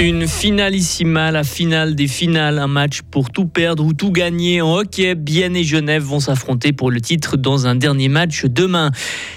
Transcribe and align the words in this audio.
Une 0.00 0.28
finalissima, 0.28 1.32
la 1.32 1.42
finale 1.42 1.96
des 1.96 2.06
finales, 2.06 2.60
un 2.60 2.68
match 2.68 3.00
pour 3.02 3.30
tout 3.32 3.46
perdre 3.46 3.84
ou 3.84 3.92
tout 3.92 4.12
gagner 4.12 4.60
en 4.60 4.76
hockey. 4.76 5.16
Bienne 5.16 5.56
et 5.56 5.64
Genève 5.64 6.04
vont 6.04 6.20
s'affronter 6.20 6.72
pour 6.72 6.92
le 6.92 7.00
titre 7.00 7.36
dans 7.36 7.66
un 7.66 7.74
dernier 7.74 8.08
match 8.08 8.44
demain. 8.44 8.92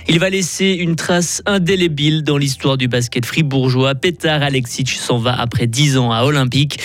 Il 0.07 0.19
va 0.19 0.29
laisser 0.29 0.67
une 0.67 0.95
trace 0.95 1.41
indélébile 1.47 2.21
dans 2.21 2.37
l'histoire 2.37 2.77
du 2.77 2.87
basket 2.87 3.25
fribourgeois. 3.25 3.95
Petar 3.95 4.43
Alexic 4.43 4.89
s'en 4.91 5.17
va 5.17 5.33
après 5.33 5.65
10 5.65 5.97
ans 5.97 6.11
à 6.11 6.25
Olympique. 6.25 6.79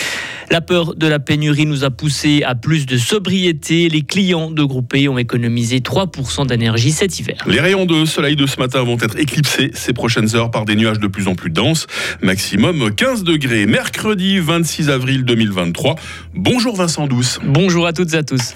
La 0.49 0.61
peur 0.61 0.95
de 0.95 1.07
la 1.07 1.19
pénurie 1.19 1.65
nous 1.65 1.83
a 1.83 1.89
poussé 1.89 2.43
à 2.43 2.55
plus 2.55 2.85
de 2.85 2.97
sobriété. 2.97 3.89
Les 3.89 4.01
clients 4.01 4.49
de 4.49 4.63
Groupé 4.63 5.09
ont 5.09 5.17
économisé 5.17 5.79
3% 5.79 6.47
d'énergie 6.47 6.91
cet 6.91 7.19
hiver. 7.19 7.35
Les 7.47 7.59
rayons 7.59 7.85
de 7.85 8.05
soleil 8.05 8.35
de 8.37 8.45
ce 8.45 8.57
matin 8.57 8.83
vont 8.83 8.97
être 8.97 9.17
éclipsés 9.19 9.71
ces 9.73 9.91
prochaines 9.91 10.35
heures 10.35 10.49
par 10.49 10.63
des 10.63 10.75
nuages 10.75 10.99
de 10.99 11.07
plus 11.07 11.27
en 11.27 11.35
plus 11.35 11.49
denses. 11.49 11.87
Maximum 12.21 12.95
15 12.95 13.23
degrés. 13.23 13.65
Mercredi 13.65 14.39
26 14.39 14.89
avril 14.89 15.25
2023. 15.25 15.95
Bonjour 16.33 16.75
Vincent 16.77 17.07
Douce. 17.07 17.39
Bonjour 17.43 17.85
à 17.85 17.91
toutes 17.91 18.13
et 18.13 18.17
à 18.17 18.23
tous. 18.23 18.53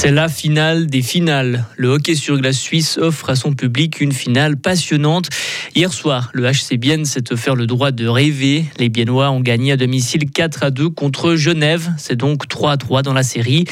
C'est 0.00 0.12
la 0.12 0.28
finale 0.28 0.86
des 0.86 1.02
finales. 1.02 1.64
Le 1.76 1.88
hockey 1.88 2.14
sur 2.14 2.38
glace 2.38 2.56
suisse 2.56 2.98
offre 2.98 3.30
à 3.30 3.34
son 3.34 3.52
public 3.52 4.00
une 4.00 4.12
finale 4.12 4.56
passionnante. 4.56 5.28
Hier 5.74 5.92
soir, 5.92 6.30
le 6.32 6.48
HC 6.48 6.76
Bienne 6.76 7.04
s'est 7.04 7.32
offert 7.32 7.56
le 7.56 7.66
droit 7.66 7.90
de 7.90 8.06
rêver. 8.06 8.66
Les 8.78 8.90
Biennois 8.90 9.30
ont 9.30 9.40
gagné 9.40 9.72
à 9.72 9.76
domicile 9.76 10.30
4 10.30 10.62
à 10.62 10.70
2 10.70 10.90
contre 10.90 11.34
Genève. 11.34 11.90
C'est 11.98 12.14
donc 12.14 12.46
3 12.46 12.70
à 12.70 12.76
3 12.76 13.02
dans 13.02 13.12
la 13.12 13.24
série. 13.24 13.64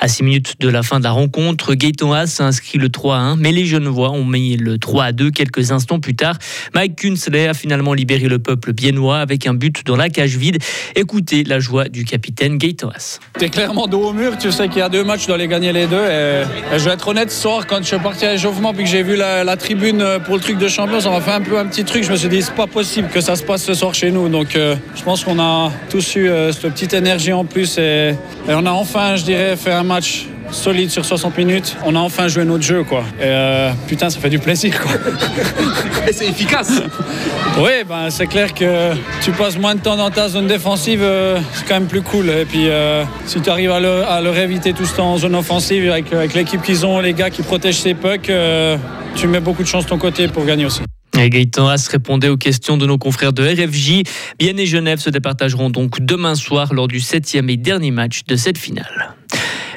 À 0.00 0.08
6 0.08 0.24
minutes 0.24 0.54
de 0.58 0.68
la 0.68 0.82
fin 0.82 0.98
de 0.98 1.04
la 1.04 1.12
rencontre, 1.12 1.74
Gaëtan 1.74 2.12
Haas 2.12 2.38
a 2.40 2.44
inscrit 2.44 2.78
le 2.78 2.88
3 2.88 3.16
à 3.16 3.20
1, 3.20 3.36
mais 3.36 3.52
les 3.52 3.64
Genevois 3.64 4.10
ont 4.10 4.24
mis 4.24 4.56
le 4.56 4.78
3 4.78 5.04
à 5.04 5.12
2 5.12 5.30
quelques 5.30 5.70
instants 5.70 6.00
plus 6.00 6.16
tard. 6.16 6.38
Mike 6.74 6.96
Kunsley 6.96 7.46
a 7.46 7.54
finalement 7.54 7.94
libéré 7.94 8.26
le 8.26 8.40
peuple 8.40 8.72
biennois 8.72 9.18
avec 9.18 9.46
un 9.46 9.54
but 9.54 9.86
dans 9.86 9.96
la 9.96 10.08
cage 10.08 10.36
vide. 10.36 10.58
Écoutez 10.96 11.44
la 11.44 11.60
joie 11.60 11.88
du 11.88 12.04
capitaine 12.04 12.58
Gaëtan 12.58 12.90
Haas. 12.90 13.20
T'es 13.38 13.48
clairement 13.48 13.86
dos 13.86 14.08
au 14.08 14.12
mur, 14.12 14.36
tu 14.38 14.50
sais 14.50 14.68
qu'il 14.68 14.78
y 14.78 14.82
a 14.82 14.88
deux 14.88 15.04
matchs, 15.04 15.26
tu 15.26 15.36
les 15.36 15.46
gagner 15.46 15.67
les 15.72 15.86
deux. 15.86 16.04
Et, 16.04 16.44
je 16.78 16.84
vais 16.84 16.92
être 16.92 17.08
honnête, 17.08 17.30
ce 17.30 17.42
soir, 17.42 17.66
quand 17.66 17.78
je 17.78 17.88
suis 17.88 17.98
parti 17.98 18.26
à 18.26 18.32
l'échauffement 18.32 18.72
puis 18.72 18.84
que 18.84 18.90
j'ai 18.90 19.02
vu 19.02 19.16
la, 19.16 19.56
tribune 19.56 20.04
pour 20.24 20.36
le 20.36 20.40
truc 20.40 20.58
de 20.58 20.68
champion, 20.68 21.00
ça 21.00 21.10
m'a 21.10 21.20
fait 21.20 21.32
un 21.32 21.40
peu 21.40 21.58
un 21.58 21.66
petit 21.66 21.84
truc. 21.84 22.04
Je 22.04 22.12
me 22.12 22.16
suis 22.16 22.28
dit, 22.28 22.42
c'est 22.42 22.54
pas 22.54 22.66
possible 22.66 23.08
que 23.08 23.20
ça 23.20 23.36
se 23.36 23.42
passe 23.42 23.64
ce 23.64 23.74
soir 23.74 23.94
chez 23.94 24.10
nous. 24.10 24.28
Donc 24.28 24.54
euh, 24.56 24.76
je 24.94 25.02
pense 25.02 25.24
qu'on 25.24 25.38
a 25.40 25.70
tous 25.90 26.16
eu 26.16 26.28
euh, 26.28 26.52
cette 26.52 26.72
petite 26.72 26.94
énergie 26.94 27.32
en 27.32 27.44
plus 27.44 27.78
et, 27.78 28.14
et 28.48 28.54
on 28.54 28.66
a 28.66 28.70
enfin, 28.70 29.16
je 29.16 29.24
dirais, 29.24 29.56
fait 29.56 29.72
un 29.72 29.82
match 29.82 30.26
solide 30.50 30.90
sur 30.90 31.04
60 31.04 31.36
minutes. 31.36 31.76
On 31.84 31.94
a 31.94 31.98
enfin 31.98 32.28
joué 32.28 32.44
notre 32.44 32.64
jeu, 32.64 32.84
quoi. 32.84 33.04
Et 33.18 33.24
euh, 33.24 33.70
putain, 33.86 34.10
ça 34.10 34.20
fait 34.20 34.30
du 34.30 34.38
plaisir, 34.38 34.78
quoi. 34.80 34.92
Et 36.08 36.12
c'est 36.12 36.26
efficace. 36.26 36.80
Oui, 37.58 37.84
ben, 37.86 38.10
c'est 38.10 38.26
clair 38.26 38.54
que 38.54 38.92
tu 39.22 39.30
passes 39.32 39.58
moins 39.58 39.74
de 39.74 39.80
temps 39.80 39.96
dans 39.96 40.10
ta 40.10 40.28
zone 40.28 40.46
défensive, 40.46 41.00
euh, 41.02 41.38
c'est 41.52 41.66
quand 41.66 41.74
même 41.74 41.88
plus 41.88 42.02
cool. 42.02 42.30
Et 42.30 42.44
puis, 42.44 42.68
euh, 42.68 43.04
si 43.26 43.40
tu 43.40 43.50
arrives 43.50 43.70
à 43.70 43.80
le, 43.80 44.04
à 44.04 44.20
éviter 44.42 44.72
tout 44.72 44.84
ce 44.84 44.96
temps 44.96 45.12
en 45.12 45.18
zone 45.18 45.34
offensive, 45.34 45.90
avec, 45.90 46.12
avec 46.12 46.34
l'équipe 46.34 46.62
qu'ils 46.62 46.86
ont, 46.86 47.00
les 47.00 47.12
gars 47.12 47.30
qui 47.30 47.42
protègent 47.42 47.80
ses 47.80 47.94
pucks, 47.94 48.30
tu 49.16 49.26
mets 49.26 49.40
beaucoup 49.40 49.62
de 49.62 49.68
chance 49.68 49.84
de 49.84 49.90
ton 49.90 49.98
côté 49.98 50.28
pour 50.28 50.44
gagner 50.44 50.64
aussi. 50.64 50.82
Et 51.18 51.30
Gaëtan 51.30 51.66
Haas 51.66 51.88
répondait 51.90 52.28
aux 52.28 52.36
questions 52.36 52.76
de 52.76 52.86
nos 52.86 52.96
confrères 52.96 53.32
de 53.32 53.42
RFJ. 53.42 54.02
Bien 54.38 54.56
et 54.56 54.66
Genève 54.66 55.00
se 55.00 55.10
départageront 55.10 55.68
donc 55.68 56.00
demain 56.00 56.36
soir 56.36 56.72
lors 56.72 56.86
du 56.86 57.00
septième 57.00 57.50
et 57.50 57.56
dernier 57.56 57.90
match 57.90 58.22
de 58.26 58.36
cette 58.36 58.56
finale. 58.56 59.17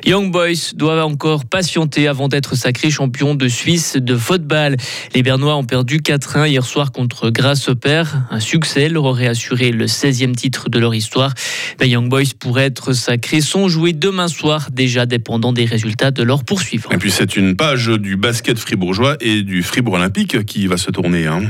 Young 0.05 0.31
Boys 0.31 0.73
doivent 0.75 1.05
encore 1.05 1.45
patienter 1.45 2.07
avant 2.07 2.27
d'être 2.27 2.55
sacrés 2.55 2.89
champions 2.89 3.35
de 3.35 3.47
Suisse 3.47 3.97
de 3.97 4.15
football. 4.15 4.75
Les 5.13 5.21
Bernois 5.21 5.55
ont 5.55 5.63
perdu 5.63 5.99
4-1 5.99 6.47
hier 6.49 6.65
soir 6.65 6.91
contre 6.91 7.31
Père. 7.79 8.23
Un 8.31 8.39
succès 8.39 8.89
leur 8.89 9.05
aurait 9.05 9.27
assuré 9.27 9.71
le 9.71 9.85
16e 9.85 10.33
titre 10.33 10.69
de 10.69 10.79
leur 10.79 10.95
histoire. 10.95 11.33
Les 11.79 11.87
Young 11.87 12.09
Boys 12.09 12.33
pourraient 12.39 12.65
être 12.65 12.93
sacrés 12.93 13.41
sans 13.41 13.67
jouer 13.67 13.93
demain 13.93 14.27
soir, 14.27 14.69
déjà 14.71 15.05
dépendant 15.05 15.53
des 15.53 15.65
résultats 15.65 16.11
de 16.11 16.23
leurs 16.23 16.43
poursuivants. 16.43 16.89
Et 16.91 16.97
puis 16.97 17.11
c'est 17.11 17.35
une 17.35 17.55
page 17.55 17.87
du 17.87 18.17
basket 18.17 18.57
fribourgeois 18.57 19.17
et 19.19 19.43
du 19.43 19.61
Fribourg 19.61 19.95
Olympique 19.95 20.45
qui 20.45 20.67
va 20.67 20.77
se 20.77 20.89
tourner. 20.89 21.27
Hein. 21.27 21.43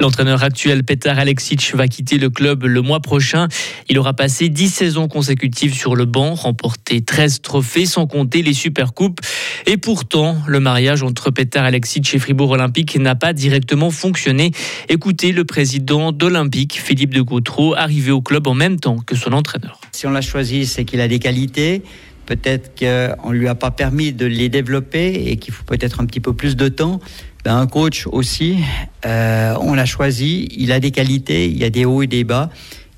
L'entraîneur 0.00 0.42
actuel 0.42 0.84
Petar 0.84 1.18
Alexic 1.18 1.74
va 1.74 1.88
quitter 1.88 2.18
le 2.18 2.30
club 2.30 2.64
le 2.64 2.80
mois 2.82 3.00
prochain. 3.00 3.48
Il 3.88 3.98
aura 3.98 4.14
passé 4.14 4.48
10 4.48 4.68
saisons 4.68 5.08
consécutives 5.08 5.74
sur 5.74 5.96
le 5.96 6.04
banc, 6.04 6.34
remporté 6.34 7.00
13 7.00 7.42
trophées 7.42 7.86
sans 7.98 8.06
compter 8.06 8.42
les 8.42 8.54
supercoupes. 8.54 9.18
Et 9.66 9.76
pourtant, 9.76 10.36
le 10.46 10.60
mariage 10.60 11.02
entre 11.02 11.32
Petar 11.32 11.64
Alexic 11.64 12.14
et 12.14 12.20
Fribourg 12.20 12.50
Olympique 12.50 12.96
n'a 12.96 13.16
pas 13.16 13.32
directement 13.32 13.90
fonctionné. 13.90 14.52
Écoutez 14.88 15.32
le 15.32 15.44
président 15.44 16.12
d'Olympique, 16.12 16.80
Philippe 16.80 17.12
de 17.12 17.22
Gautreau, 17.22 17.74
arrivé 17.74 18.12
au 18.12 18.20
club 18.20 18.46
en 18.46 18.54
même 18.54 18.78
temps 18.78 18.98
que 18.98 19.16
son 19.16 19.32
entraîneur. 19.32 19.80
Si 19.90 20.06
on 20.06 20.10
l'a 20.10 20.20
choisi, 20.20 20.64
c'est 20.66 20.84
qu'il 20.84 21.00
a 21.00 21.08
des 21.08 21.18
qualités. 21.18 21.82
Peut-être 22.24 22.78
qu'on 22.78 23.32
ne 23.32 23.36
lui 23.36 23.48
a 23.48 23.56
pas 23.56 23.72
permis 23.72 24.12
de 24.12 24.26
les 24.26 24.48
développer 24.48 25.24
et 25.26 25.36
qu'il 25.38 25.52
faut 25.52 25.64
peut-être 25.64 26.00
un 26.00 26.06
petit 26.06 26.20
peu 26.20 26.34
plus 26.34 26.54
de 26.54 26.68
temps. 26.68 27.00
Ben, 27.44 27.56
un 27.56 27.66
coach 27.66 28.06
aussi, 28.06 28.58
euh, 29.06 29.54
on 29.60 29.74
l'a 29.74 29.86
choisi, 29.86 30.46
il 30.56 30.70
a 30.70 30.78
des 30.78 30.92
qualités, 30.92 31.46
il 31.46 31.58
y 31.58 31.64
a 31.64 31.70
des 31.70 31.84
hauts 31.84 32.02
et 32.02 32.06
des 32.06 32.22
bas. 32.22 32.50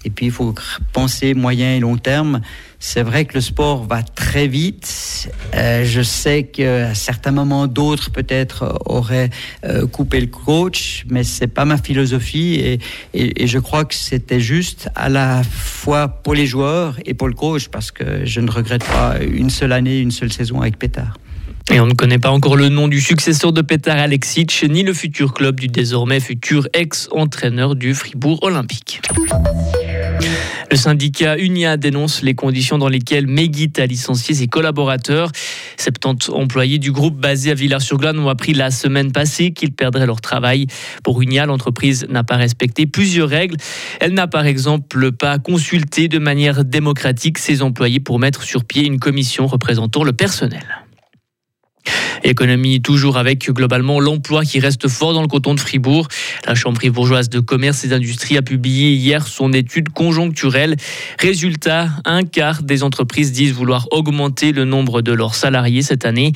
Et 0.04 0.10
puis, 0.10 0.26
il 0.26 0.32
faut 0.32 0.54
penser 0.92 1.34
moyen 1.34 1.74
et 1.74 1.80
long 1.80 1.96
terme. 1.96 2.40
C'est 2.78 3.02
vrai 3.02 3.26
que 3.26 3.34
le 3.34 3.42
sport 3.42 3.84
va 3.84 4.02
très 4.02 4.46
vite. 4.46 5.30
Euh, 5.54 5.84
je 5.84 6.00
sais 6.00 6.44
qu'à 6.44 6.94
certains 6.94 7.30
moments, 7.30 7.66
d'autres 7.66 8.10
peut-être 8.10 8.80
auraient 8.86 9.28
euh, 9.64 9.86
coupé 9.86 10.18
le 10.18 10.28
coach, 10.28 11.04
mais 11.10 11.22
c'est 11.22 11.46
pas 11.46 11.66
ma 11.66 11.76
philosophie. 11.76 12.78
Et, 13.14 13.46
je 13.46 13.58
crois 13.58 13.84
que 13.84 13.94
c'était 13.94 14.40
juste 14.40 14.88
à 14.94 15.10
la 15.10 15.42
fois 15.42 16.08
pour 16.08 16.34
les 16.34 16.46
joueurs 16.46 16.96
et 17.04 17.12
pour 17.12 17.28
le 17.28 17.34
coach, 17.34 17.68
parce 17.68 17.90
que 17.90 18.24
je 18.24 18.40
ne 18.40 18.50
regrette 18.50 18.84
pas 18.84 19.16
une 19.20 19.50
seule 19.50 19.72
année, 19.72 19.98
une 19.98 20.10
seule 20.10 20.32
saison 20.32 20.62
avec 20.62 20.78
Pétard. 20.78 21.18
Et 21.70 21.78
on 21.78 21.86
ne 21.86 21.94
connaît 21.94 22.18
pas 22.18 22.30
encore 22.30 22.56
le 22.56 22.68
nom 22.68 22.88
du 22.88 23.00
successeur 23.00 23.52
de 23.52 23.62
Petar 23.62 23.96
Alexic, 23.96 24.64
ni 24.68 24.82
le 24.82 24.92
futur 24.92 25.32
club 25.34 25.60
du 25.60 25.68
désormais 25.68 26.18
futur 26.18 26.66
ex-entraîneur 26.72 27.76
du 27.76 27.94
Fribourg 27.94 28.42
Olympique. 28.42 29.00
Le 30.70 30.76
syndicat 30.76 31.36
Unia 31.36 31.76
dénonce 31.76 32.22
les 32.22 32.34
conditions 32.34 32.78
dans 32.78 32.88
lesquelles 32.88 33.26
Megit 33.26 33.72
a 33.78 33.86
licencié 33.86 34.34
ses 34.34 34.46
collaborateurs. 34.46 35.32
70 35.78 36.30
employés 36.30 36.78
du 36.78 36.92
groupe 36.92 37.18
basé 37.18 37.50
à 37.50 37.54
Villars-sur-Glane 37.54 38.18
ont 38.18 38.28
appris 38.28 38.54
la 38.54 38.70
semaine 38.70 39.10
passée 39.12 39.52
qu'ils 39.52 39.72
perdraient 39.72 40.06
leur 40.06 40.20
travail. 40.20 40.66
Pour 41.02 41.20
Unia, 41.22 41.46
l'entreprise 41.46 42.06
n'a 42.08 42.22
pas 42.22 42.36
respecté 42.36 42.86
plusieurs 42.86 43.28
règles. 43.28 43.56
Elle 44.00 44.14
n'a 44.14 44.28
par 44.28 44.46
exemple 44.46 45.12
pas 45.12 45.38
consulté 45.38 46.08
de 46.08 46.18
manière 46.18 46.64
démocratique 46.64 47.38
ses 47.38 47.62
employés 47.62 48.00
pour 48.00 48.18
mettre 48.18 48.42
sur 48.42 48.64
pied 48.64 48.86
une 48.86 49.00
commission 49.00 49.46
représentant 49.46 50.04
le 50.04 50.12
personnel. 50.12 50.64
Économie 52.24 52.82
toujours 52.82 53.16
avec 53.16 53.50
globalement 53.50 54.00
l'emploi 54.00 54.44
qui 54.44 54.60
reste 54.60 54.88
fort 54.88 55.14
dans 55.14 55.22
le 55.22 55.28
canton 55.28 55.54
de 55.54 55.60
Fribourg. 55.60 56.08
La 56.46 56.54
Chambre 56.54 56.80
bourgeoise 56.88 57.28
de 57.28 57.40
commerce 57.40 57.84
et 57.84 57.88
d'industrie 57.88 58.36
a 58.36 58.42
publié 58.42 58.92
hier 58.92 59.26
son 59.26 59.52
étude 59.52 59.90
conjoncturelle. 59.90 60.76
Résultat, 61.18 61.88
un 62.04 62.24
quart 62.24 62.62
des 62.62 62.82
entreprises 62.82 63.32
disent 63.32 63.52
vouloir 63.52 63.86
augmenter 63.90 64.52
le 64.52 64.64
nombre 64.64 65.02
de 65.02 65.12
leurs 65.12 65.34
salariés 65.34 65.82
cette 65.82 66.04
année. 66.04 66.32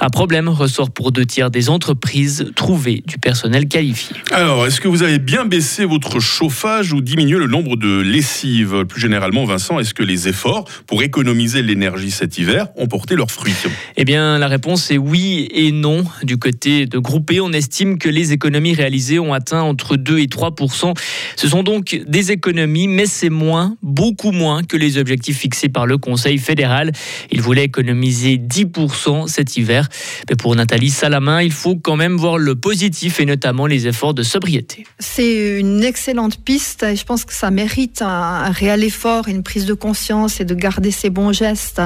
Un 0.00 0.08
problème 0.08 0.48
ressort 0.48 0.90
pour 0.90 1.12
deux 1.12 1.24
tiers 1.24 1.50
des 1.50 1.68
entreprises 1.68 2.52
trouver 2.54 3.02
du 3.06 3.18
personnel 3.18 3.68
qualifié. 3.68 4.16
Alors, 4.30 4.66
est-ce 4.66 4.80
que 4.80 4.88
vous 4.88 5.02
avez 5.02 5.18
bien 5.18 5.44
baissé 5.44 5.84
votre 5.84 6.20
chauffage 6.20 6.92
ou 6.92 7.00
diminué 7.00 7.38
le 7.38 7.46
nombre 7.46 7.76
de 7.76 8.00
lessives? 8.00 8.84
Plus 8.88 9.00
généralement, 9.00 9.44
Vincent, 9.44 9.78
est-ce 9.78 9.94
que 9.94 10.02
les 10.02 10.28
efforts 10.28 10.64
pour 10.86 11.02
économiser 11.02 11.62
l'énergie 11.62 12.10
cet 12.10 12.38
hiver 12.38 12.68
ont 12.76 12.86
porté 12.86 13.14
leurs 13.16 13.30
fruits? 13.30 13.54
Eh 13.96 14.04
bien, 14.04 14.38
la 14.38 14.48
réponse 14.48 14.90
est 14.90 14.98
oui 14.98 15.25
et 15.34 15.72
non. 15.72 16.04
Du 16.22 16.38
côté 16.38 16.86
de 16.86 16.98
Groupé, 16.98 17.40
on 17.40 17.52
estime 17.52 17.98
que 17.98 18.08
les 18.08 18.32
économies 18.32 18.74
réalisées 18.74 19.18
ont 19.18 19.32
atteint 19.32 19.62
entre 19.62 19.96
2 19.96 20.18
et 20.18 20.26
3% 20.26 20.94
Ce 21.36 21.48
sont 21.48 21.62
donc 21.62 22.00
des 22.06 22.32
économies, 22.32 22.88
mais 22.88 23.06
c'est 23.06 23.30
moins, 23.30 23.76
beaucoup 23.82 24.32
moins 24.32 24.62
que 24.62 24.76
les 24.76 24.98
objectifs 24.98 25.38
fixés 25.38 25.68
par 25.68 25.86
le 25.86 25.98
Conseil 25.98 26.38
fédéral. 26.38 26.92
Il 27.30 27.40
voulait 27.40 27.64
économiser 27.64 28.36
10% 28.36 29.28
cet 29.28 29.56
hiver. 29.56 29.88
Mais 30.28 30.36
pour 30.36 30.54
Nathalie 30.54 30.90
Salamin, 30.90 31.42
il 31.42 31.52
faut 31.52 31.76
quand 31.76 31.96
même 31.96 32.16
voir 32.16 32.38
le 32.38 32.54
positif 32.54 33.20
et 33.20 33.26
notamment 33.26 33.66
les 33.66 33.86
efforts 33.86 34.14
de 34.14 34.22
sobriété. 34.22 34.86
C'est 34.98 35.58
une 35.58 35.82
excellente 35.82 36.38
piste 36.38 36.82
et 36.82 36.96
je 36.96 37.04
pense 37.04 37.24
que 37.24 37.32
ça 37.32 37.50
mérite 37.50 38.02
un, 38.02 38.50
réel 38.50 38.84
effort, 38.84 39.28
une 39.28 39.42
prise 39.42 39.66
de 39.66 39.74
conscience 39.74 40.40
et 40.40 40.44
de 40.44 40.54
garder 40.54 40.90
ces 40.90 41.10
bons 41.10 41.32
gestes. 41.32 41.82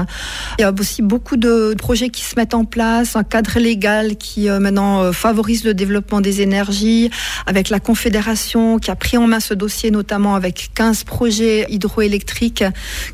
Il 0.59 0.63
y 0.63 0.65
a 0.65 0.73
aussi 0.73 1.03
beaucoup 1.03 1.37
de 1.37 1.75
projets 1.79 2.11
qui 2.11 2.23
se 2.23 2.37
mettent 2.37 2.55
en 2.55 2.65
place, 2.65 3.17
cadre 3.31 3.59
légal 3.59 4.17
qui 4.17 4.51
euh, 4.51 4.59
maintenant 4.59 5.03
euh, 5.03 5.13
favorise 5.13 5.65
le 5.65 5.73
développement 5.73 6.21
des 6.21 6.43
énergies, 6.43 7.11
avec 7.47 7.71
la 7.71 7.81
Confédération 7.81 8.79
qui 8.79 8.91
a 8.91 8.97
pris 8.97 9.17
en 9.17 9.27
main 9.27 9.41
ce 9.41 9.55
dossier, 9.55 9.91
notamment 9.91 10.35
avec 10.35 10.71
15 10.75 11.05
projets 11.05 11.67
hydroélectriques 11.71 12.65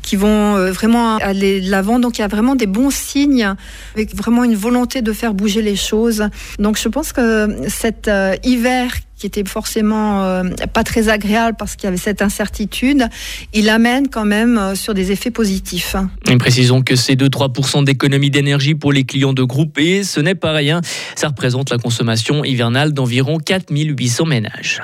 qui 0.01 0.15
vont 0.17 0.55
euh, 0.55 0.71
vraiment 0.71 1.17
aller 1.17 1.61
de 1.61 1.71
l'avant. 1.71 1.99
Donc 1.99 2.17
il 2.17 2.21
y 2.21 2.25
a 2.25 2.27
vraiment 2.27 2.55
des 2.55 2.67
bons 2.67 2.91
signes, 2.91 3.53
avec 3.95 4.13
vraiment 4.15 4.43
une 4.43 4.55
volonté 4.55 5.01
de 5.01 5.13
faire 5.13 5.33
bouger 5.33 5.61
les 5.61 5.75
choses. 5.75 6.27
Donc 6.59 6.77
je 6.77 6.89
pense 6.89 7.13
que 7.13 7.55
cet 7.69 8.09
hiver 8.43 8.91
qui 9.17 9.25
était 9.25 9.43
forcément 9.45 10.23
euh, 10.23 10.43
pas 10.73 10.83
très 10.83 11.09
agréable 11.09 11.57
parce 11.57 11.75
qu'il 11.75 11.85
y 11.85 11.87
avait 11.87 11.97
cette 11.97 12.21
incertitude, 12.21 13.07
il 13.53 13.69
amène 13.69 14.07
quand 14.07 14.25
même 14.25 14.57
euh, 14.57 14.75
sur 14.75 14.93
des 14.93 15.11
effets 15.11 15.31
positifs. 15.31 15.95
Et 16.29 16.37
précisons 16.37 16.81
que 16.81 16.95
c'est 16.95 17.15
2-3% 17.15 17.83
d'économie 17.83 18.29
d'énergie 18.29 18.75
pour 18.75 18.91
les 18.93 19.03
clients 19.03 19.33
de 19.33 19.43
groupe 19.43 19.77
et 19.79 20.03
ce 20.03 20.19
n'est 20.19 20.35
pas 20.35 20.51
rien. 20.51 20.81
Ça 21.15 21.29
représente 21.29 21.71
la 21.71 21.77
consommation 21.77 22.43
hivernale 22.43 22.93
d'environ 22.93 23.39
4800 23.39 24.25
ménages. 24.25 24.81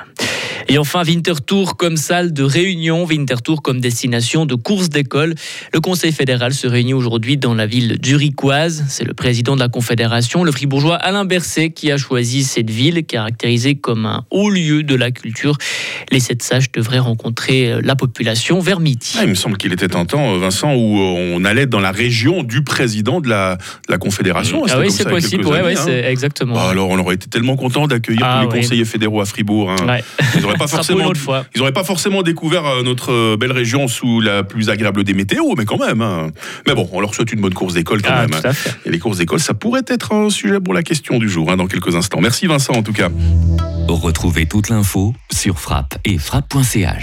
Et 0.68 0.78
enfin, 0.78 1.02
Winterthur 1.04 1.76
comme 1.76 1.96
salle 1.96 2.32
de 2.32 2.42
réunion, 2.42 3.04
Winterthur 3.04 3.62
comme 3.62 3.80
destination 3.80 4.46
de 4.46 4.54
course 4.54 4.88
d'école. 4.88 5.34
Le 5.72 5.80
Conseil 5.80 6.12
fédéral 6.12 6.54
se 6.54 6.66
réunit 6.66 6.94
aujourd'hui 6.94 7.36
dans 7.36 7.54
la 7.54 7.66
ville 7.66 7.98
d'Uriquoise. 7.98 8.84
C'est 8.88 9.04
le 9.04 9.14
président 9.14 9.54
de 9.54 9.60
la 9.60 9.68
Confédération, 9.68 10.44
le 10.44 10.52
fribourgeois 10.52 10.96
Alain 10.96 11.24
Berset, 11.24 11.70
qui 11.70 11.90
a 11.90 11.96
choisi 11.96 12.44
cette 12.44 12.70
ville 12.70 13.04
caractérisée 13.04 13.74
comme 13.76 14.06
un 14.06 14.24
haut 14.30 14.50
lieu 14.50 14.82
de 14.82 14.94
la 14.94 15.10
culture. 15.10 15.56
Les 16.10 16.20
sept 16.20 16.42
sages 16.42 16.70
devraient 16.72 16.98
rencontrer 16.98 17.80
la 17.82 17.96
population 17.96 18.60
vers 18.60 18.80
midi. 18.80 19.14
Ah, 19.18 19.24
il 19.24 19.30
me 19.30 19.34
semble 19.34 19.56
qu'il 19.56 19.72
était 19.72 19.96
un 19.96 20.04
temps, 20.04 20.36
Vincent, 20.38 20.74
où 20.74 20.98
on 20.98 21.44
allait 21.44 21.66
dans 21.66 21.80
la 21.80 21.92
région 21.92 22.42
du 22.42 22.62
président 22.62 23.20
de 23.20 23.28
la, 23.28 23.56
de 23.56 23.92
la 23.92 23.98
Confédération. 23.98 24.64
Ah 24.68 24.78
oui, 24.78 24.90
c'est 24.90 25.08
possible. 25.08 25.46
Ouais, 25.46 25.62
ouais, 25.62 25.76
hein. 25.78 25.86
exactement. 26.08 26.54
Bah, 26.54 26.68
alors, 26.70 26.88
on 26.90 26.98
aurait 26.98 27.14
été 27.14 27.28
tellement 27.28 27.56
content 27.56 27.86
d'accueillir 27.86 28.22
Ah 28.24 28.42
tous 28.44 28.52
les 28.54 28.60
conseillers 28.62 28.84
fédéraux 28.84 29.20
à 29.20 29.24
Fribourg. 29.24 29.70
hein. 29.70 29.98
Ouais. 30.44 30.52
Ils 30.54 30.58
n'auraient 30.58 30.58
pas 30.58 30.66
forcément, 30.76 31.12
ils 31.54 31.60
auraient 31.62 31.72
pas 31.72 31.84
forcément 31.84 32.22
découvert 32.22 32.66
euh, 32.66 32.82
notre 32.82 33.12
euh, 33.12 33.36
belle 33.36 33.52
région 33.52 33.88
sous 33.88 34.20
la 34.20 34.42
plus 34.44 34.70
agréable 34.70 35.04
des 35.04 35.14
météos, 35.14 35.54
mais 35.56 35.64
quand 35.64 35.78
même. 35.78 36.00
hein. 36.02 36.28
Mais 36.66 36.74
bon, 36.74 36.88
on 36.92 37.00
leur 37.00 37.14
souhaite 37.14 37.32
une 37.32 37.40
bonne 37.40 37.54
course 37.54 37.74
d'école 37.74 38.02
quand 38.02 38.10
Ah, 38.12 38.20
même. 38.22 38.30
tout 38.30 38.36
hein. 38.36 38.50
à 38.50 38.52
fait. 38.52 38.74
Et 38.86 38.90
les 38.90 38.98
courses 38.98 39.18
d'école, 39.18 39.40
ça 39.40 39.54
pourrait 39.54 39.82
être 39.86 40.12
un 40.12 40.30
sujet 40.30 40.60
pour 40.60 40.74
la 40.74 40.82
question 40.82 41.18
du 41.18 41.28
jour 41.28 41.50
hein, 41.50 41.56
dans 41.56 41.66
quelques 41.66 41.94
instants. 41.96 42.20
Merci 42.20 42.46
Vincent 42.46 42.74
en 42.74 42.82
tout 42.82 42.92
cas. 42.92 43.08
Retrouvez 43.88 44.46
toute 44.46 44.68
l'info 44.70 45.14
sur 45.32 45.58
frappe 45.58 45.98
et 46.04 46.18
frappe.ch. 46.18 46.92